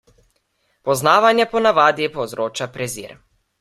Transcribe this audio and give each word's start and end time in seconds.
Poznavanje 0.89 1.47
po 1.53 1.63
navadi 1.69 2.11
povzroča 2.19 2.73
prezir. 2.79 3.19